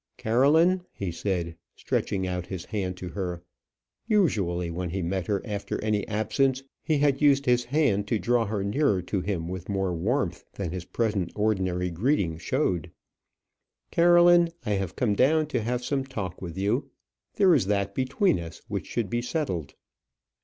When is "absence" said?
6.07-6.63